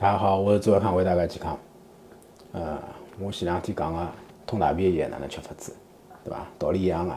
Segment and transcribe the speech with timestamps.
[0.00, 1.58] 大家好，我是周尔康，为大家健康。
[2.52, 2.78] 呃，
[3.18, 4.08] 我前两天讲个
[4.46, 5.76] 通大便液哪能吃法子，
[6.24, 6.46] 对伐？
[6.58, 7.14] 道理一样个，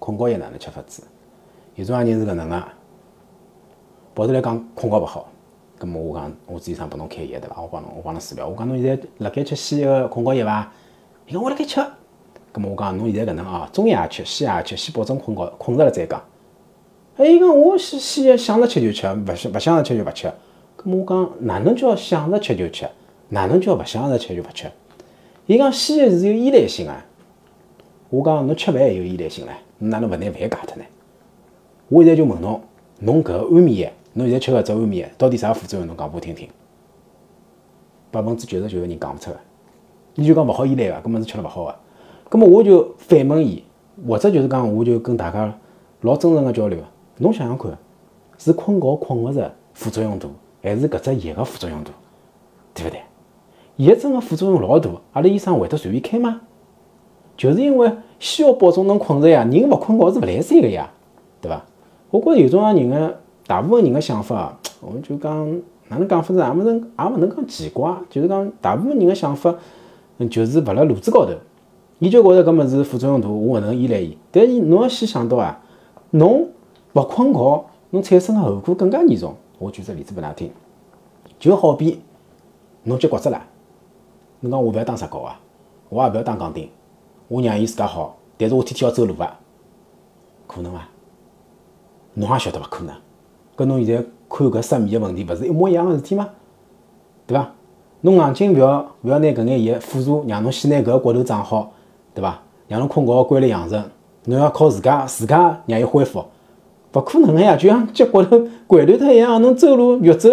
[0.00, 1.04] 困觉液哪能吃法子？
[1.76, 2.64] 有种人是搿能个，
[4.16, 5.28] 跑出来讲困觉勿好，
[5.78, 7.62] 葛末我讲我主意上拨侬开药，对伐？
[7.62, 8.48] 我帮侬，我帮侬治疗。
[8.48, 10.72] 我讲侬现在辣盖吃西药困觉药伐？
[11.28, 11.80] 伊讲我辣盖吃。
[12.50, 16.20] 葛末我讲侬现在搿能啊，中药也吃，西药也吃，先保证困觉，困着了再讲。
[17.16, 20.32] 哎，伊讲我西西药想着吃就吃，勿想勿想着吃就勿吃。
[20.84, 22.86] 我讲哪能叫想着吃就吃？
[23.30, 24.70] 哪能叫勿想着吃就勿吃？
[25.46, 26.92] 伊讲西药是有依赖性个。
[28.10, 30.84] 我讲侬吃饭也有依赖性唻，侬哪能勿拿饭戒脱呢？
[31.88, 32.60] 我现在就问侬，
[33.00, 35.86] 侬搿安眠药，侬现在吃搿只安眠药，到底啥副作用？
[35.86, 36.48] 侬讲拨我听听。
[38.10, 39.36] 百分之九十九个人讲勿出个，
[40.14, 41.74] 伊就讲勿好依赖个，根本是吃了勿好个。
[42.28, 43.64] 葛末我就反问伊，
[44.06, 45.52] 或者就是讲，我就跟大家
[46.02, 46.78] 老真诚个交流。
[47.18, 47.76] 侬想想看，
[48.38, 50.28] 是困觉困勿着副作用大，
[50.64, 51.90] 还是搿只药个副作用大？
[52.72, 53.00] 对勿对？
[53.76, 56.40] 药真个副作用老大，阿拉医生会得随便开吗？
[57.36, 60.90] 就是因为需要保证侬困着呀，人勿困觉是勿来三个呀，
[61.42, 61.62] 对伐？
[62.10, 69.54] 我觉着有种人个大部分人个想法，我就讲哪能讲法子，也勿能也勿能讲奇怪，就是讲大部分人个想法，
[70.30, 71.32] 就是勿辣路子高头。
[71.98, 74.16] 伊就觉着搿物事副作用大，我勿能依赖伊。
[74.30, 75.60] 但是侬要先想到啊，
[76.10, 76.48] 侬
[76.94, 79.34] 勿困觉，侬产生个后果更加严重。
[79.58, 80.50] 我举只例子拨㑚听，
[81.38, 82.02] 就好比
[82.82, 83.40] 侬脚骨折了，
[84.40, 85.40] 侬讲我勿要打石膏啊，
[85.88, 86.68] 我也勿要打钢钉，
[87.28, 89.38] 我让伊自家好，但是我天天要走路啊，
[90.46, 90.88] 可能伐？
[92.14, 92.94] 侬也晓得勿可能。
[93.56, 96.28] 搿侬现在看搿失眠个问题，勿是一模一样个事体吗？
[97.26, 97.50] 对伐？
[98.00, 101.72] 侬硬劲勿要勿要拿搿眼药辅助，让侬先拿搿骨头长好。
[102.12, 102.40] 对伐？
[102.68, 103.90] 让侬困觉规律养成，
[104.24, 106.24] 侬要靠自家自家让伊恢复，
[106.94, 107.56] 勿可能个呀！
[107.56, 110.28] 就像脚骨头掼断脱一样，侬走路越走，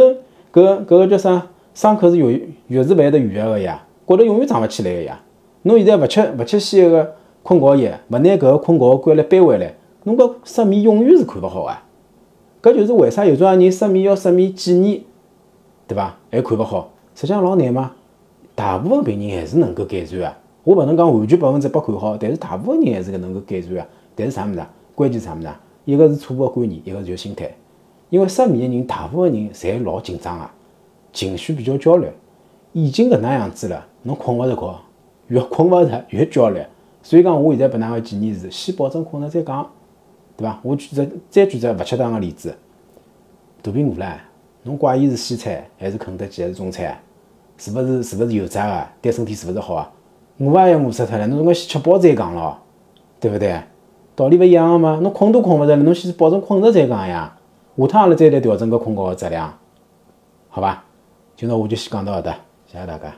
[0.54, 1.48] 搿搿个叫啥？
[1.74, 5.20] 伤口是越越是会得愈合个呀，骨头永远长勿起来个呀。
[5.64, 9.74] 侬现在勿吃勿吃西药个困觉药，勿拿搿个困觉个规律扳回来，
[10.04, 12.70] 侬搿失眠永远是看勿好个。
[12.70, 15.02] 搿就是为啥有种人失眠要失眠几年，
[15.88, 16.16] 对伐？
[16.32, 17.92] 还看勿好，实际上老难嘛。
[18.54, 20.32] 大部分病人还是能够改善个。
[20.64, 23.86] 我勿能讲完全百分之百看好，但是大部分人还是能够改善个。
[24.14, 24.70] 但是啥物事啊？
[24.94, 25.60] 关键啥物事啊？
[25.86, 27.52] 一个是错误个观念，一个是心态。
[28.10, 30.54] 因为失眠的人，大部分人侪老紧张啊，
[31.14, 32.08] 情绪比较焦虑。
[32.74, 34.80] 已经搿能样子了，侬困勿着觉，
[35.28, 36.62] 越困勿着越焦虑。
[37.04, 39.70] 所以讲，我现在拨㑚个建议是：先保证困着再讲，
[40.38, 40.60] 对伐？
[40.64, 42.56] 我举只再举只勿恰当个例子，
[43.62, 44.14] 大苹果唻，
[44.64, 46.98] 侬怪伊是西餐还是肯德基还是中餐？
[47.58, 48.88] 是勿是是勿是油炸个？
[49.02, 49.92] 对身体是勿是好啊？
[50.38, 52.58] 饿也要饿死脱了，侬总归先吃饱再讲咯，
[53.20, 53.60] 对勿对？
[54.22, 57.36] 道理勿一样个嘛，侬困都困勿着了，侬先保证困着再讲呀。
[57.76, 59.52] 下趟阿拉再来调整搿困觉个质量，
[60.48, 60.84] 好伐？
[61.36, 62.38] 今朝我就先讲到搿搭，
[62.68, 63.12] 谢谢大家。